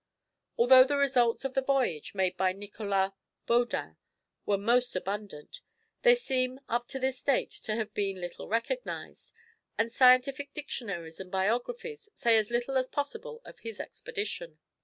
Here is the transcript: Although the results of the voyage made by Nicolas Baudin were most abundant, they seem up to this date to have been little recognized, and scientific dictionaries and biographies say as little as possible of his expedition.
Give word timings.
Although 0.57 0.85
the 0.85 0.97
results 0.97 1.45
of 1.45 1.53
the 1.53 1.61
voyage 1.61 2.15
made 2.15 2.35
by 2.35 2.53
Nicolas 2.53 3.11
Baudin 3.45 3.97
were 4.47 4.57
most 4.57 4.95
abundant, 4.95 5.61
they 6.01 6.15
seem 6.15 6.59
up 6.67 6.87
to 6.87 6.97
this 6.97 7.21
date 7.21 7.51
to 7.65 7.75
have 7.75 7.93
been 7.93 8.19
little 8.19 8.47
recognized, 8.47 9.31
and 9.77 9.91
scientific 9.91 10.53
dictionaries 10.53 11.19
and 11.19 11.29
biographies 11.31 12.09
say 12.15 12.35
as 12.39 12.49
little 12.49 12.79
as 12.79 12.87
possible 12.87 13.43
of 13.45 13.59
his 13.59 13.79
expedition. 13.79 14.57